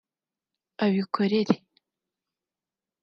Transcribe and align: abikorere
abikorere 0.85 1.55